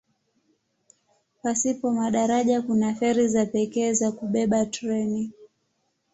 [1.41, 5.31] Pasipo madaraja kuna feri za pekee za kubeba treni.